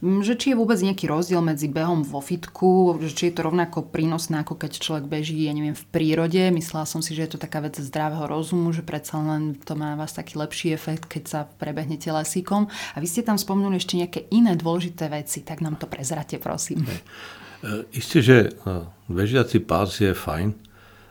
že 0.00 0.32
či 0.32 0.52
je 0.52 0.56
vôbec 0.56 0.80
nejaký 0.80 1.04
rozdiel 1.04 1.44
medzi 1.44 1.68
behom 1.68 2.00
vo 2.00 2.24
fitku, 2.24 2.96
že 3.04 3.12
či 3.12 3.22
je 3.28 3.34
to 3.36 3.52
rovnako 3.52 3.84
prínosné, 3.92 4.40
ako 4.40 4.56
keď 4.56 4.80
človek 4.80 5.04
beží, 5.04 5.44
ja 5.44 5.52
neviem, 5.52 5.76
v 5.76 5.84
prírode. 5.92 6.40
Myslela 6.40 6.88
som 6.88 7.04
si, 7.04 7.12
že 7.12 7.28
je 7.28 7.36
to 7.36 7.42
taká 7.44 7.60
vec 7.60 7.76
zdravého 7.76 8.24
rozumu, 8.24 8.72
že 8.72 8.80
predsa 8.80 9.20
len 9.20 9.60
to 9.60 9.76
má 9.76 10.00
vás 10.00 10.16
taký 10.16 10.40
lepší 10.40 10.72
efekt, 10.72 11.04
keď 11.04 11.22
sa 11.28 11.40
prebehnete 11.44 12.08
lesíkom. 12.08 12.72
A 12.96 12.96
vy 12.96 13.06
ste 13.12 13.20
tam 13.20 13.36
spomnuli 13.36 13.76
ešte 13.76 14.00
nejaké 14.00 14.24
iné 14.32 14.56
dôležité 14.56 15.12
veci, 15.12 15.44
tak 15.44 15.60
nám 15.60 15.76
to 15.76 15.84
prezrate, 15.84 16.40
prosím. 16.40 16.88
E, 16.88 17.84
isté, 17.92 18.24
že 18.24 18.36
e, 18.48 18.88
bežiaci 19.12 19.60
pás 19.60 20.00
je 20.00 20.16
fajn, 20.16 20.56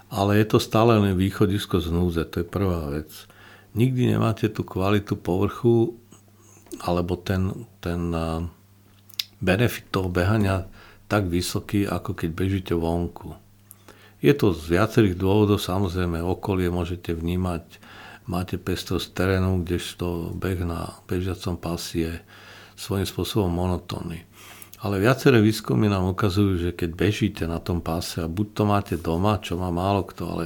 ale 0.09 0.41
je 0.41 0.45
to 0.49 0.57
stále 0.57 0.97
len 0.97 1.13
východisko 1.13 1.77
z 1.77 1.93
núze, 1.93 2.25
to 2.25 2.41
je 2.41 2.47
prvá 2.47 2.89
vec. 2.89 3.13
Nikdy 3.77 4.17
nemáte 4.17 4.49
tú 4.49 4.65
kvalitu 4.65 5.13
povrchu 5.13 5.93
alebo 6.81 7.21
ten, 7.21 7.69
ten 7.85 8.09
e, 8.09 8.49
benefit 9.39 9.87
toho 9.91 10.11
behania 10.11 10.67
tak 11.09 11.25
vysoký, 11.25 11.89
ako 11.89 12.13
keď 12.13 12.29
bežíte 12.31 12.73
vonku. 12.77 13.33
Je 14.19 14.35
to 14.35 14.51
z 14.51 14.75
viacerých 14.75 15.15
dôvodov, 15.15 15.63
samozrejme 15.63 16.19
okolie 16.19 16.67
môžete 16.67 17.15
vnímať, 17.15 17.79
máte 18.27 18.59
pestrosť 18.59 19.15
terénu, 19.15 19.63
kdežto 19.63 20.35
beh 20.35 20.61
na 20.67 20.99
bežiacom 21.07 21.55
pasi 21.55 22.05
je 22.05 22.13
svojím 22.75 23.07
spôsobom 23.07 23.49
monotónny. 23.49 24.27
Ale 24.79 24.99
viaceré 25.03 25.43
výskumy 25.43 25.91
nám 25.91 26.15
ukazujú, 26.15 26.55
že 26.55 26.69
keď 26.71 26.89
bežíte 26.95 27.43
na 27.47 27.59
tom 27.59 27.83
páse 27.83 28.23
a 28.23 28.31
buď 28.31 28.47
to 28.55 28.63
máte 28.63 28.95
doma, 28.95 29.39
čo 29.43 29.59
má 29.59 29.67
málo 29.71 30.07
kto, 30.07 30.23
ale 30.23 30.43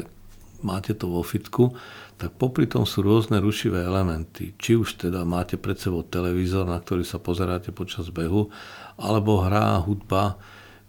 máte 0.64 0.96
to 0.98 1.12
vo 1.12 1.22
fitku, 1.22 1.76
tak 2.18 2.40
popri 2.40 2.66
tom 2.66 2.88
sú 2.88 3.04
rôzne 3.04 3.44
rušivé 3.44 3.84
elementy. 3.84 4.56
Či 4.56 4.80
už 4.80 4.96
teda 5.08 5.28
máte 5.28 5.60
pred 5.60 5.76
sebou 5.76 6.08
televízor, 6.08 6.64
na 6.66 6.80
ktorý 6.80 7.04
sa 7.04 7.20
pozeráte 7.20 7.76
počas 7.76 8.08
behu, 8.10 8.48
alebo 8.96 9.44
hrá 9.44 9.78
hudba, 9.84 10.40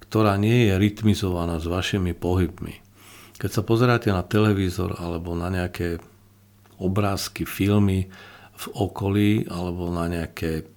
ktorá 0.06 0.38
nie 0.38 0.70
je 0.70 0.78
rytmizovaná 0.78 1.58
s 1.58 1.66
vašimi 1.66 2.14
pohybmi. 2.14 2.78
Keď 3.34 3.50
sa 3.50 3.62
pozeráte 3.66 4.14
na 4.14 4.22
televízor 4.22 4.94
alebo 5.02 5.34
na 5.34 5.50
nejaké 5.50 5.98
obrázky, 6.78 7.42
filmy 7.42 8.06
v 8.54 8.66
okolí 8.78 9.50
alebo 9.50 9.90
na 9.90 10.06
nejaké 10.06 10.70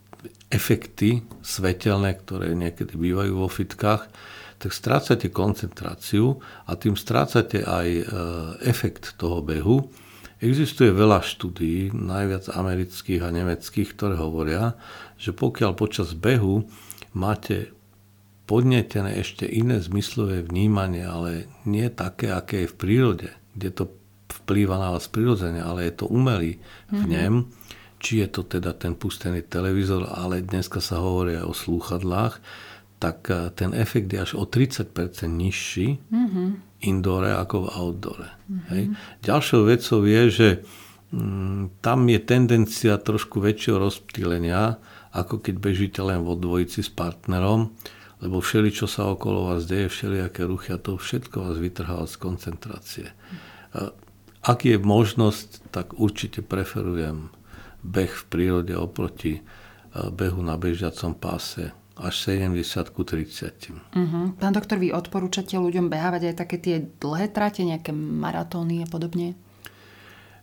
efekty 0.50 1.22
svetelné, 1.46 2.18
ktoré 2.18 2.58
niekedy 2.58 2.98
bývajú 2.98 3.34
vo 3.38 3.50
fitkách, 3.52 4.10
tak 4.58 4.74
strácate 4.74 5.30
koncentráciu 5.30 6.42
a 6.66 6.74
tým 6.74 6.98
strácate 6.98 7.62
aj 7.62 7.88
e, 7.88 8.04
efekt 8.66 9.14
toho 9.22 9.46
behu. 9.46 9.86
Existuje 10.38 10.94
veľa 10.94 11.22
štúdií, 11.22 11.94
najviac 11.94 12.54
amerických 12.54 13.22
a 13.26 13.34
nemeckých, 13.34 13.90
ktoré 13.98 14.18
hovoria, 14.18 14.78
že 15.18 15.34
pokiaľ 15.34 15.72
počas 15.74 16.14
behu 16.14 16.66
máte 17.14 17.74
podnetené 18.48 19.18
ešte 19.20 19.44
iné 19.50 19.82
zmyslové 19.82 20.46
vnímanie, 20.46 21.04
ale 21.04 21.52
nie 21.68 21.90
také, 21.90 22.32
aké 22.32 22.66
je 22.66 22.72
v 22.72 22.80
prírode, 22.80 23.30
kde 23.54 23.70
to 23.74 23.84
vplýva 24.46 24.80
na 24.80 24.96
vás 24.96 25.12
prirodzene, 25.12 25.60
ale 25.60 25.92
je 25.92 25.94
to 26.00 26.06
umelý 26.08 26.62
vnem, 26.88 27.44
mm-hmm. 27.44 28.00
či 28.00 28.24
je 28.24 28.28
to 28.32 28.48
teda 28.48 28.72
ten 28.78 28.96
pustený 28.96 29.44
televízor, 29.44 30.08
ale 30.08 30.46
dneska 30.46 30.80
sa 30.80 31.04
hovorí 31.04 31.36
aj 31.36 31.46
o 31.46 31.54
slúchadlách, 31.54 32.40
tak 32.98 33.30
eh, 33.30 33.50
ten 33.54 33.74
efekt 33.74 34.10
je 34.14 34.20
až 34.22 34.32
o 34.38 34.46
30% 34.46 34.90
nižší 35.30 36.02
mm-hmm. 36.10 36.48
indore 36.90 37.34
ako 37.34 37.56
v 37.66 37.68
outdore. 37.78 38.30
Mm-hmm. 38.30 38.70
Hej. 38.74 38.84
Ďalšou 39.24 39.62
vecou 39.70 40.02
je, 40.06 40.22
že 40.30 40.48
mm, 41.14 41.82
tam 41.82 42.10
je 42.10 42.20
tendencia 42.22 42.98
trošku 42.98 43.38
väčšieho 43.42 43.78
rozptýlenia, 43.78 44.82
ako 45.14 45.42
keď 45.42 45.56
bežíte 45.58 46.02
len 46.04 46.26
vo 46.26 46.38
dvojici 46.38 46.86
s 46.86 46.92
partnerom, 46.92 47.74
lebo 48.18 48.42
všeli, 48.42 48.74
čo 48.74 48.90
sa 48.90 49.14
okolo 49.14 49.54
vás 49.54 49.70
deje, 49.70 49.94
všelijaké 49.94 50.46
ruchy 50.50 50.74
a 50.74 50.82
to 50.82 50.98
všetko 50.98 51.50
vás 51.50 51.58
vytrháva 51.62 52.10
z 52.10 52.18
koncentrácie. 52.18 53.08
Ak 54.42 54.66
je 54.66 54.78
možnosť, 54.82 55.70
tak 55.70 56.02
určite 56.02 56.42
preferujem 56.42 57.30
beh 57.86 58.10
v 58.10 58.24
prírode 58.26 58.74
oproti 58.74 59.46
behu 59.94 60.42
na 60.42 60.58
bežiacom 60.58 61.14
páse 61.14 61.74
až 61.98 62.30
70 62.30 62.94
ku 62.94 63.02
30. 63.02 63.74
Uh-huh. 63.74 64.34
Pán 64.38 64.54
doktor, 64.54 64.78
vy 64.78 64.94
odporúčate 64.94 65.58
ľuďom 65.58 65.90
behávať 65.90 66.34
aj 66.34 66.36
také 66.38 66.58
tie 66.62 66.76
dlhé 66.80 67.34
trate, 67.34 67.66
nejaké 67.66 67.90
maratóny 67.94 68.86
a 68.86 68.88
podobne? 68.88 69.34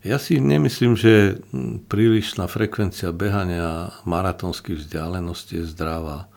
Ja 0.04 0.20
si 0.20 0.37
nemyslím, 0.37 1.00
že 1.00 1.40
prílišná 1.88 2.44
frekvencia 2.44 3.08
behania 3.16 3.88
maratónskych 4.04 4.84
vzdialeností 4.84 5.64
je 5.64 5.70
zdravá, 5.73 6.28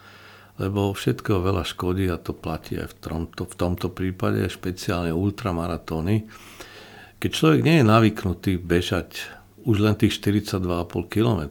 lebo 0.55 0.95
všetkého 0.95 1.43
veľa 1.43 1.67
škodí 1.67 2.07
a 2.07 2.15
to 2.15 2.31
platí 2.31 2.79
aj 2.79 2.95
v 2.95 2.95
tomto, 2.95 3.43
v 3.43 3.55
tomto 3.59 3.88
prípade, 3.91 4.39
špeciálne 4.47 5.12
ultramaratóny. 5.12 6.31
Keď 7.19 7.29
človek 7.33 7.62
nie 7.67 7.83
je 7.83 7.86
navyknutý 7.91 8.51
bežať 8.55 9.36
už 9.67 9.83
len 9.83 10.00
tých 10.00 10.15
42,5 10.24 11.12
km, 11.12 11.43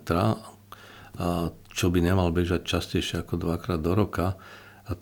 čo 1.76 1.92
by 1.92 2.00
nemal 2.00 2.32
bežať 2.32 2.64
častejšie 2.64 3.20
ako 3.20 3.36
dvakrát 3.36 3.84
do 3.84 3.92
roka, 3.92 4.40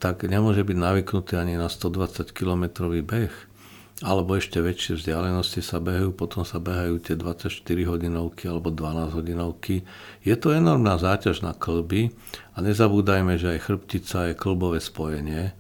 tak 0.03 0.27
nemôže 0.27 0.67
byť 0.67 0.75
navyknutý 0.75 1.39
ani 1.39 1.55
na 1.55 1.71
120 1.71 2.35
km 2.35 2.91
beh 2.91 3.55
alebo 4.03 4.35
ešte 4.35 4.59
väčšie 4.59 4.99
vzdialenosti 4.99 5.63
sa 5.63 5.79
behajú, 5.79 6.19
potom 6.19 6.43
sa 6.43 6.59
behajú 6.59 6.99
tie 6.99 7.15
24 7.15 7.63
hodinovky 7.63 8.51
alebo 8.51 8.75
12 8.75 9.15
hodinovky. 9.15 9.87
Je 10.27 10.35
to 10.35 10.51
enormná 10.51 10.99
záťaž 10.99 11.47
na 11.47 11.55
klby 11.55 12.11
a 12.53 12.59
nezabúdajme, 12.59 13.39
že 13.39 13.55
aj 13.55 13.71
chrbtica 13.71 14.19
je 14.29 14.35
klbové 14.35 14.83
spojenie 14.83 15.55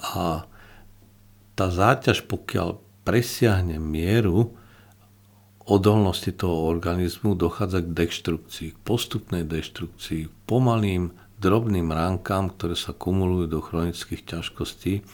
a 0.00 0.48
tá 1.52 1.66
záťaž, 1.68 2.24
pokiaľ 2.24 2.80
presiahne 3.04 3.76
mieru 3.76 4.56
odolnosti 5.64 6.32
toho 6.32 6.68
organizmu, 6.68 7.32
dochádza 7.32 7.80
k 7.80 7.88
deštrukcii, 8.04 8.68
k 8.76 8.78
postupnej 8.84 9.48
deštrukcii, 9.48 10.44
pomalým 10.44 11.16
drobným 11.40 11.92
ránkám, 11.92 12.52
ktoré 12.56 12.76
sa 12.76 12.92
kumulujú 12.96 13.46
do 13.48 13.60
chronických 13.60 14.24
ťažkostí. 14.24 15.04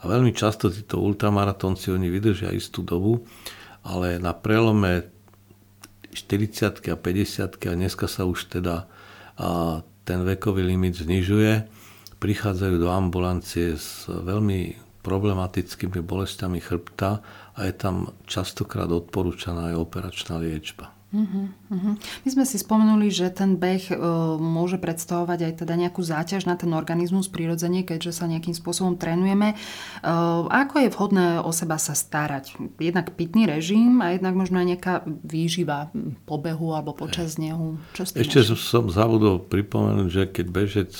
A 0.00 0.10
veľmi 0.10 0.34
často 0.34 0.70
títo 0.70 1.02
ultramaratónci, 1.02 1.90
oni 1.94 2.10
vydržia 2.10 2.54
istú 2.54 2.82
dobu, 2.82 3.22
ale 3.86 4.18
na 4.18 4.34
prelome 4.34 5.10
40 6.14 6.86
a 6.90 6.96
50 6.96 7.60
a 7.60 7.72
dneska 7.74 8.06
sa 8.10 8.26
už 8.26 8.50
teda 8.50 8.86
a, 9.36 9.82
ten 10.06 10.22
vekový 10.22 10.62
limit 10.62 11.02
znižuje, 11.02 11.66
prichádzajú 12.22 12.74
do 12.78 12.88
ambulancie 12.88 13.74
s 13.74 14.06
veľmi 14.08 14.85
problematickými 15.06 16.02
bolestiami 16.02 16.58
chrbta 16.58 17.22
a 17.54 17.58
je 17.62 17.72
tam 17.78 18.10
častokrát 18.26 18.90
odporúčaná 18.90 19.70
aj 19.70 19.76
operačná 19.78 20.42
liečba. 20.42 20.90
Uh-huh, 21.14 21.48
uh-huh. 21.70 21.94
My 21.96 22.28
sme 22.28 22.44
si 22.44 22.58
spomenuli, 22.58 23.14
že 23.14 23.30
ten 23.30 23.54
beh 23.54 23.94
uh, 23.94 24.34
môže 24.42 24.74
predstavovať 24.76 25.38
aj 25.48 25.52
teda 25.62 25.74
nejakú 25.78 26.02
záťaž 26.02 26.50
na 26.50 26.58
ten 26.58 26.74
organizmus 26.74 27.30
prirodzene, 27.30 27.86
keďže 27.86 28.20
sa 28.20 28.26
nejakým 28.26 28.52
spôsobom 28.52 28.98
trénujeme. 28.98 29.54
Uh, 30.02 30.50
ako 30.50 30.82
je 30.82 30.92
vhodné 30.92 31.26
o 31.40 31.54
seba 31.54 31.78
sa 31.78 31.94
starať? 31.94 32.58
Jednak 32.82 33.14
pitný 33.14 33.46
režim 33.46 34.02
a 34.02 34.18
jednak 34.18 34.34
možno 34.34 34.58
aj 34.58 34.66
nejaká 34.66 34.94
výživa 35.22 35.94
po 36.26 36.42
behu 36.42 36.74
alebo 36.74 36.90
počas 36.90 37.38
nehu. 37.38 37.78
Čo 37.94 38.10
Ešte 38.10 38.42
máš? 38.42 38.58
som 38.58 38.90
zabudol 38.90 39.40
pripomenúť, 39.46 40.08
že 40.10 40.22
keď 40.26 40.46
bežec 40.50 40.92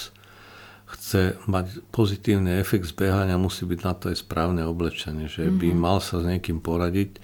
chce 0.86 1.34
mať 1.50 1.82
pozitívny 1.90 2.62
efekt 2.62 2.86
zbehania, 2.86 3.34
musí 3.34 3.66
byť 3.66 3.80
na 3.82 3.92
to 3.98 4.14
aj 4.14 4.22
správne 4.22 4.62
oblečenie, 4.62 5.26
že 5.26 5.50
by 5.50 5.74
mm-hmm. 5.74 5.82
mal 5.82 5.98
sa 5.98 6.22
s 6.22 6.24
niekým 6.24 6.62
poradiť 6.62 7.18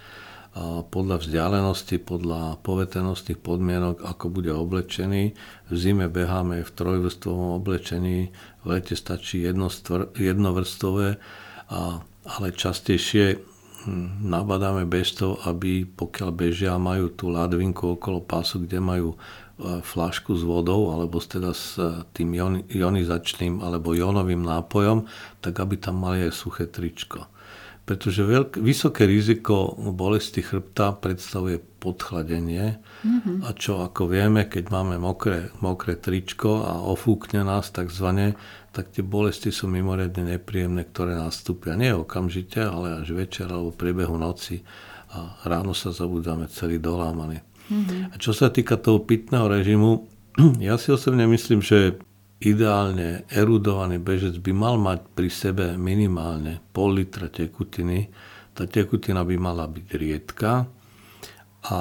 podľa 0.92 1.25
vzdialenosti, 1.25 1.97
podľa 1.97 2.61
povetenostných 2.61 3.40
podmienok, 3.40 4.04
ako 4.04 4.28
bude 4.28 4.52
oblečený. 4.52 5.33
V 5.73 5.73
zime 5.73 6.12
beháme 6.12 6.61
v 6.61 6.71
trojvrstvovom 6.76 7.57
oblečení, 7.57 8.28
v 8.61 8.64
lete 8.69 8.92
stačí 8.92 9.40
jednovrstové, 10.21 11.16
ale 12.28 12.47
častejšie 12.52 13.40
hm, 13.40 14.28
nabadáme 14.28 14.85
bežcov, 14.85 15.40
aby 15.49 15.88
pokiaľ 15.88 16.31
bežia, 16.37 16.76
majú 16.76 17.09
tú 17.16 17.33
ladvinku 17.33 17.97
okolo 17.97 18.21
pásu, 18.21 18.61
kde 18.61 18.76
majú 18.76 19.16
e, 19.62 19.81
flašku 19.81 20.35
s 20.35 20.42
vodou 20.42 20.90
alebo 20.90 21.23
teda 21.23 21.54
s 21.54 21.78
e, 21.78 22.02
tým 22.12 22.35
ionizačným 22.66 23.62
alebo 23.62 23.95
jonovým 23.95 24.42
nápojom, 24.42 25.07
tak 25.38 25.62
aby 25.62 25.78
tam 25.78 26.02
mali 26.02 26.26
aj 26.26 26.33
suché 26.35 26.66
tričko 26.66 27.33
pretože 27.83 28.23
veľk, 28.23 28.62
vysoké 28.62 29.11
riziko 29.11 29.75
bolesti 29.75 30.38
chrbta 30.38 30.95
predstavuje 31.02 31.59
podchladenie 31.83 32.78
mm-hmm. 32.78 33.37
a 33.42 33.49
čo 33.59 33.83
ako 33.83 34.07
vieme, 34.07 34.47
keď 34.47 34.71
máme 34.71 35.02
mokré, 35.02 35.50
mokré 35.59 35.99
tričko 35.99 36.62
a 36.62 36.78
ofúkne 36.78 37.42
nás 37.42 37.75
takzvané, 37.75 38.38
tak 38.71 38.95
tie 38.95 39.02
bolesti 39.02 39.50
sú 39.50 39.66
mimoriadne 39.66 40.38
nepríjemné, 40.38 40.87
ktoré 40.95 41.19
nastúpia 41.19 41.75
nie 41.75 41.90
okamžite, 41.90 42.62
ale 42.62 43.02
až 43.02 43.19
večer 43.19 43.50
alebo 43.50 43.75
priebehu 43.75 44.14
noci 44.14 44.62
a 45.12 45.42
ráno 45.45 45.75
sa 45.75 45.90
zabudáme 45.90 46.47
celý 46.49 46.78
dolámaný. 46.78 47.42
Mm-hmm. 47.73 48.12
A 48.12 48.14
čo 48.21 48.37
sa 48.37 48.52
týka 48.52 48.76
toho 48.76 49.00
pitného 49.00 49.49
režimu, 49.49 50.05
ja 50.61 50.76
si 50.76 50.93
osobne 50.93 51.25
myslím, 51.25 51.64
že 51.64 51.97
ideálne 52.43 53.25
erudovaný 53.33 54.02
bežec 54.02 54.37
by 54.43 54.52
mal 54.52 54.76
mať 54.76 55.00
pri 55.17 55.29
sebe 55.31 55.64
minimálne 55.81 56.61
pol 56.75 57.00
litra 57.00 57.33
tekutiny. 57.33 58.11
Tá 58.52 58.69
tekutina 58.69 59.25
by 59.25 59.37
mala 59.41 59.64
byť 59.71 59.87
riedka 59.97 60.67
a 61.71 61.79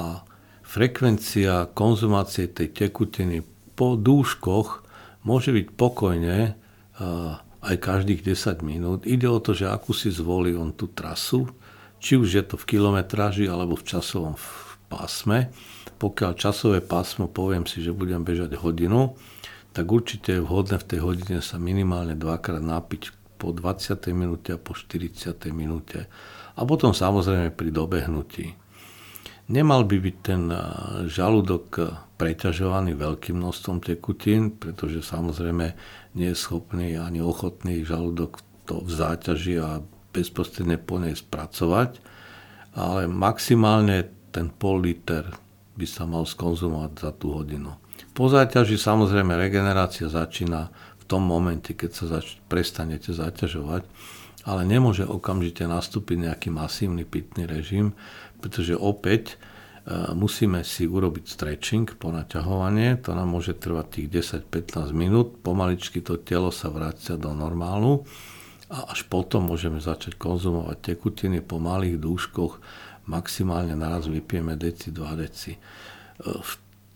frekvencia 0.62 1.68
konzumácie 1.74 2.48
tej 2.48 2.72
tekutiny 2.72 3.44
po 3.76 3.98
dúškoch 3.98 4.86
môže 5.26 5.50
byť 5.50 5.66
pokojne 5.74 6.54
aj 7.62 7.76
každých 7.78 8.22
10 8.26 8.62
minút. 8.62 9.00
Ide 9.04 9.26
o 9.26 9.42
to, 9.42 9.54
že 9.54 9.70
akú 9.70 9.94
si 9.94 10.10
zvolí 10.14 10.54
on 10.54 10.74
tú 10.74 10.90
trasu, 10.90 11.50
či 12.02 12.18
už 12.18 12.28
je 12.30 12.44
to 12.46 12.54
v 12.58 12.68
kilometráži 12.78 13.46
alebo 13.46 13.78
v 13.78 13.86
časovom 13.86 14.34
pásme. 14.92 15.48
Pokiaľ 15.96 16.32
časové 16.36 16.84
pásmo 16.84 17.32
poviem 17.32 17.64
si, 17.64 17.80
že 17.80 17.96
budem 17.96 18.20
bežať 18.20 18.60
hodinu, 18.60 19.16
tak 19.72 19.88
určite 19.88 20.36
je 20.36 20.44
vhodné 20.44 20.76
v 20.76 20.88
tej 20.88 21.00
hodine 21.00 21.40
sa 21.40 21.56
minimálne 21.56 22.12
dvakrát 22.12 22.60
napiť 22.60 23.16
po 23.40 23.56
20. 23.56 23.96
minúte 24.12 24.52
a 24.52 24.60
po 24.60 24.76
40. 24.76 25.32
minúte. 25.56 26.12
A 26.52 26.68
potom 26.68 26.92
samozrejme 26.92 27.56
pri 27.56 27.72
dobehnutí. 27.72 28.46
Nemal 29.48 29.88
by 29.88 29.96
byť 29.98 30.16
ten 30.22 30.46
žalúdok 31.08 31.66
preťažovaný 32.20 32.94
veľkým 32.94 33.40
množstvom 33.40 33.82
tekutín, 33.82 34.54
pretože 34.54 35.02
samozrejme 35.02 35.66
nie 36.14 36.30
je 36.30 36.38
schopný 36.38 36.94
ani 36.94 37.18
ochotný 37.18 37.82
žalúdok 37.82 38.38
to 38.68 38.78
v 38.78 38.90
záťaži 38.94 39.54
a 39.58 39.82
bezprostredne 40.14 40.78
po 40.78 41.02
nej 41.02 41.18
spracovať, 41.18 41.98
ale 42.78 43.10
maximálne 43.10 44.21
ten 44.32 44.48
pol 44.48 44.80
liter 44.80 45.28
by 45.76 45.86
sa 45.88 46.08
mal 46.08 46.24
skonzumovať 46.24 46.92
za 46.96 47.10
tú 47.16 47.36
hodinu. 47.36 47.76
Po 48.12 48.28
záťaži 48.28 48.76
samozrejme 48.76 49.36
regenerácia 49.36 50.08
začína 50.08 50.68
v 51.00 51.04
tom 51.08 51.24
momente, 51.24 51.72
keď 51.72 51.90
sa 51.92 52.04
zač- 52.18 52.40
prestanete 52.48 53.12
zaťažovať, 53.12 53.84
ale 54.44 54.62
nemôže 54.66 55.06
okamžite 55.06 55.64
nastúpiť 55.64 56.28
nejaký 56.28 56.48
masívny 56.50 57.06
pitný 57.06 57.46
režim, 57.46 57.94
pretože 58.42 58.74
opäť 58.74 59.36
e, 59.38 60.14
musíme 60.18 60.66
si 60.66 60.84
urobiť 60.84 61.24
stretching, 61.24 61.86
ponaťahovanie, 61.96 63.00
to 63.00 63.14
nám 63.14 63.32
môže 63.32 63.54
trvať 63.56 63.86
tých 64.02 64.08
10-15 64.50 64.92
minút, 64.92 65.40
pomaličky 65.40 66.02
to 66.02 66.18
telo 66.20 66.50
sa 66.50 66.68
vracia 66.68 67.14
do 67.14 67.30
normálu 67.32 68.02
a 68.72 68.88
až 68.88 69.04
potom 69.06 69.52
môžeme 69.52 69.78
začať 69.78 70.16
konzumovať 70.16 70.96
tekutiny 70.96 71.44
po 71.44 71.60
malých 71.60 72.00
dúškoch, 72.00 72.58
maximálne 73.06 73.74
naraz 73.74 74.06
vypijeme 74.06 74.54
deci, 74.54 74.94
2 74.94 75.22
deci. 75.22 75.52
E, 75.54 75.58
v 76.22 76.52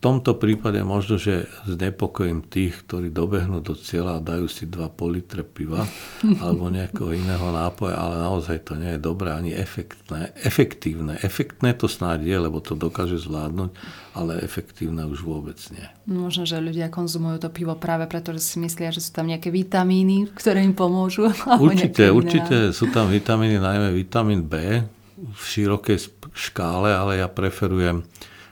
tomto 0.06 0.36
prípade 0.36 0.78
možno, 0.84 1.16
že 1.16 1.48
znepokojím 1.66 2.46
tých, 2.46 2.84
ktorí 2.84 3.08
dobehnú 3.10 3.64
do 3.64 3.72
cieľa 3.74 4.20
a 4.20 4.24
dajú 4.24 4.46
si 4.46 4.68
2 4.68 4.86
litre 5.10 5.42
piva 5.42 5.82
alebo 6.44 6.68
nejakého 6.68 7.16
iného 7.16 7.48
nápoja, 7.50 7.96
ale 7.96 8.20
naozaj 8.20 8.62
to 8.68 8.78
nie 8.78 8.94
je 8.94 9.00
dobré 9.00 9.32
ani 9.32 9.56
efektné. 9.56 10.36
Efektívne. 10.46 11.16
Efektné 11.24 11.72
to 11.74 11.88
snáď 11.88 12.28
je, 12.28 12.36
lebo 12.38 12.62
to 12.62 12.76
dokáže 12.76 13.18
zvládnuť, 13.18 13.72
ale 14.14 14.38
efektívne 14.44 15.08
už 15.08 15.26
vôbec 15.26 15.58
nie. 15.72 15.86
Možno, 16.06 16.46
že 16.46 16.60
ľudia 16.62 16.86
konzumujú 16.92 17.42
to 17.42 17.50
pivo 17.50 17.74
práve 17.74 18.06
preto, 18.06 18.30
že 18.30 18.44
si 18.44 18.56
myslia, 18.62 18.94
že 18.94 19.02
sú 19.02 19.10
tam 19.10 19.26
nejaké 19.26 19.50
vitamíny, 19.50 20.30
ktoré 20.36 20.62
im 20.62 20.76
pomôžu. 20.76 21.32
Určite, 21.66 22.12
určite 22.14 22.70
sú 22.70 22.92
tam 22.94 23.10
vitamíny, 23.10 23.58
najmä 23.58 23.90
vitamín 23.90 24.46
B 24.46 24.84
v 25.16 25.42
širokej 25.42 26.12
škále, 26.36 26.92
ale 26.92 27.24
ja 27.24 27.28
preferujem 27.28 28.04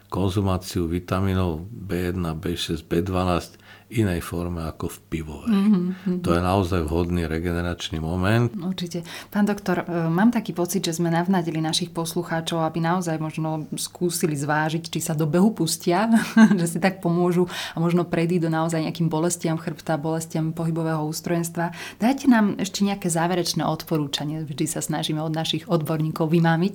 konzumáciu 0.09 0.89
vitamínov 0.89 1.69
B1, 1.69 2.23
B6, 2.41 2.87
B12 2.89 3.61
inej 3.93 4.25
forme 4.25 4.65
ako 4.65 4.89
v 4.89 4.99
pivovej. 5.13 5.53
Mm-hmm. 5.53 6.17
To 6.25 6.33
je 6.33 6.41
naozaj 6.41 6.81
vhodný 6.89 7.29
regeneračný 7.29 8.01
moment. 8.01 8.49
Určite. 8.57 9.05
Pán 9.29 9.45
doktor, 9.45 9.85
e, 9.85 10.09
mám 10.09 10.33
taký 10.33 10.57
pocit, 10.57 10.81
že 10.81 10.97
sme 10.97 11.13
navnadili 11.13 11.61
našich 11.61 11.93
poslucháčov, 11.93 12.65
aby 12.65 12.81
naozaj 12.81 13.21
možno 13.21 13.69
skúsili 13.77 14.35
zvážiť, 14.35 14.89
či 14.89 15.01
sa 15.05 15.13
do 15.13 15.29
behu 15.29 15.53
pustia, 15.53 16.09
že 16.61 16.67
si 16.67 16.79
tak 16.81 17.05
pomôžu 17.05 17.47
a 17.73 17.79
možno 17.79 18.09
prejdú 18.09 18.49
do 18.49 18.51
naozaj 18.51 18.83
nejakým 18.83 19.07
bolestiam 19.13 19.61
chrbta, 19.61 20.01
bolestiam 20.01 20.51
pohybového 20.57 21.05
ústrojenstva. 21.05 21.77
Dajte 22.01 22.27
nám 22.27 22.57
ešte 22.59 22.83
nejaké 22.83 23.13
záverečné 23.13 23.63
odporúčanie, 23.63 24.43
vždy 24.43 24.65
sa 24.67 24.81
snažíme 24.81 25.21
od 25.23 25.31
našich 25.31 25.69
odborníkov 25.71 26.33
vymámiť. 26.33 26.73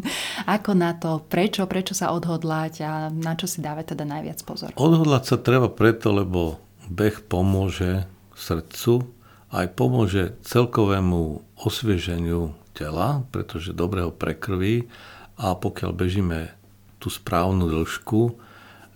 Ako 0.56 0.72
na 0.72 0.96
to, 0.96 1.20
prečo, 1.26 1.66
prečo 1.68 1.92
sa 1.92 2.14
odhodlať 2.14 2.74
a 2.86 2.90
na 3.10 3.34
čo 3.36 3.50
si 3.50 3.60
dávať 3.60 3.98
teda 3.98 4.06
najviac 4.08 4.38
pozor? 4.46 4.70
Odhodlať 4.78 5.22
sa 5.28 5.36
treba 5.36 5.68
preto, 5.68 6.14
lebo 6.14 6.53
beh 6.90 7.24
pomôže 7.28 8.04
srdcu, 8.34 9.08
aj 9.54 9.66
pomôže 9.78 10.34
celkovému 10.42 11.46
osvieženiu 11.62 12.52
tela, 12.74 13.22
pretože 13.30 13.70
dobre 13.70 14.02
ho 14.02 14.10
prekrví 14.10 14.90
a 15.38 15.54
pokiaľ 15.54 15.90
bežíme 15.94 16.50
tú 16.98 17.06
správnu 17.06 17.70
dĺžku, 17.70 18.34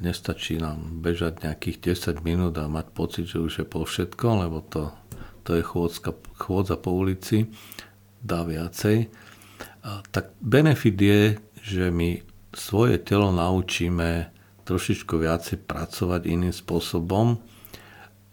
nestačí 0.02 0.58
nám 0.58 1.02
bežať 1.02 1.46
nejakých 1.46 1.94
10 1.94 2.26
minút 2.26 2.54
a 2.58 2.70
mať 2.70 2.86
pocit, 2.94 3.24
že 3.30 3.38
už 3.38 3.52
je 3.62 3.66
po 3.66 3.86
všetko, 3.86 4.26
lebo 4.46 4.62
to, 4.66 4.90
to 5.46 5.58
je 5.58 5.62
chôdzka, 5.62 6.14
chôdza 6.38 6.78
po 6.78 6.94
ulici, 6.94 7.50
dá 8.18 8.42
viacej. 8.42 9.10
tak 10.10 10.34
benefit 10.42 10.98
je, 10.98 11.22
že 11.62 11.84
my 11.90 12.22
svoje 12.54 12.98
telo 13.02 13.30
naučíme 13.30 14.34
trošičku 14.66 15.14
viacej 15.18 15.64
pracovať 15.64 16.22
iným 16.28 16.54
spôsobom 16.54 17.38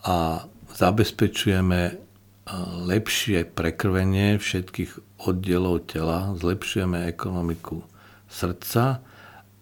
a 0.06 0.46
zabezpečujeme 0.78 1.98
lepšie 2.86 3.50
prekrvenie 3.50 4.38
všetkých 4.38 5.18
oddielov 5.26 5.90
tela, 5.90 6.38
zlepšujeme 6.38 7.10
ekonomiku 7.10 7.82
srdca 8.30 9.02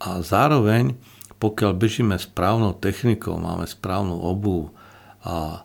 a 0.03 0.09
zároveň, 0.19 0.99
pokiaľ 1.39 1.71
bežíme 1.79 2.15
správnou 2.19 2.75
technikou, 2.75 3.39
máme 3.39 3.63
správnu 3.63 4.19
obu 4.19 4.75
a 5.23 5.63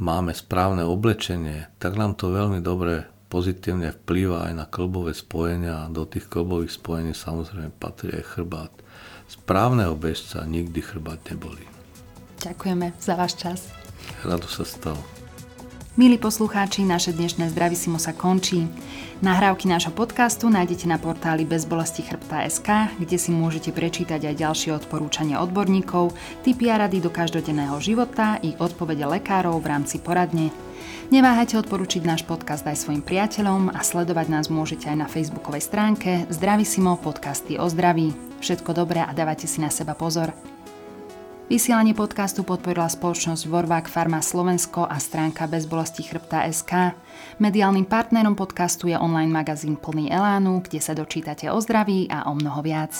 máme 0.00 0.32
správne 0.32 0.88
oblečenie, 0.88 1.68
tak 1.76 2.00
nám 2.00 2.16
to 2.16 2.32
veľmi 2.32 2.64
dobre 2.64 3.04
pozitívne 3.28 3.92
vplýva 3.92 4.48
aj 4.48 4.52
na 4.56 4.64
klbové 4.64 5.12
spojenia 5.12 5.84
a 5.84 5.92
do 5.92 6.08
tých 6.08 6.30
klbových 6.32 6.72
spojení 6.72 7.12
samozrejme 7.12 7.76
patrí 7.76 8.14
aj 8.16 8.24
chrbát. 8.38 8.72
Správneho 9.28 9.98
bežca 9.98 10.46
nikdy 10.48 10.80
chrbát 10.80 11.20
nebolí. 11.28 11.66
Ďakujeme 12.40 12.94
za 13.00 13.18
váš 13.18 13.34
čas. 13.40 13.83
Rado 14.24 14.48
sa 14.48 14.64
stalo. 14.64 15.00
Milí 15.94 16.18
poslucháči, 16.18 16.82
naše 16.82 17.14
dnešné 17.14 17.54
Zdravisimo 17.54 18.02
sa 18.02 18.10
končí. 18.10 18.66
Nahrávky 19.22 19.70
nášho 19.70 19.94
podcastu 19.94 20.50
nájdete 20.50 20.90
na 20.90 20.98
portáli 20.98 21.46
bezbolestichrbta.sk, 21.46 22.98
kde 22.98 23.14
si 23.14 23.30
môžete 23.30 23.70
prečítať 23.70 24.26
aj 24.26 24.34
ďalšie 24.42 24.74
odporúčania 24.74 25.38
odborníkov, 25.38 26.10
tipy 26.42 26.66
a 26.66 26.82
rady 26.82 26.98
do 26.98 27.14
každodenného 27.14 27.78
života 27.78 28.42
i 28.42 28.58
odpovede 28.58 29.06
lekárov 29.06 29.54
v 29.62 29.70
rámci 29.70 30.02
poradne. 30.02 30.50
Neváhajte 31.14 31.62
odporučiť 31.62 32.02
náš 32.02 32.26
podcast 32.26 32.66
aj 32.66 32.74
svojim 32.74 33.04
priateľom 33.04 33.70
a 33.70 33.78
sledovať 33.78 34.26
nás 34.34 34.50
môžete 34.50 34.90
aj 34.90 34.98
na 34.98 35.06
facebookovej 35.06 35.62
stránke 35.62 36.26
Zdravisimo 36.26 36.98
podcasty 36.98 37.54
o 37.54 37.70
zdraví. 37.70 38.10
Všetko 38.42 38.74
dobré 38.74 39.06
a 39.06 39.14
dávajte 39.14 39.46
si 39.46 39.62
na 39.62 39.70
seba 39.70 39.94
pozor. 39.94 40.53
Vysielanie 41.44 41.92
podcastu 41.92 42.40
podporila 42.40 42.88
spoločnosť 42.88 43.44
Vorvák 43.52 43.84
Farma 43.84 44.24
Slovensko 44.24 44.88
a 44.88 44.96
stránka 44.96 45.44
bezbolesti 45.44 46.00
chrbta 46.00 46.40
SK. 46.48 46.96
Mediálnym 47.36 47.84
partnerom 47.84 48.32
podcastu 48.32 48.88
je 48.88 48.96
online 48.96 49.28
magazín 49.28 49.76
plný 49.76 50.08
Elánu, 50.08 50.64
kde 50.64 50.80
sa 50.80 50.96
dočítate 50.96 51.52
o 51.52 51.60
zdraví 51.60 52.08
a 52.08 52.32
o 52.32 52.32
mnoho 52.32 52.64
viac. 52.64 52.96